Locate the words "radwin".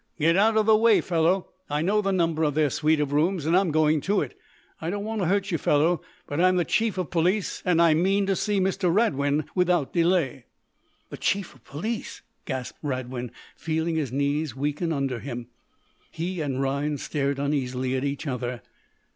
8.91-9.45, 12.81-13.29